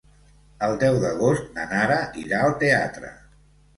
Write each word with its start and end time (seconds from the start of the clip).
El 0.67 0.77
deu 0.83 0.95
d'agost 1.03 1.53
na 1.57 1.67
Nara 1.73 1.99
irà 2.25 2.41
al 2.47 2.57
teatre. 2.65 3.13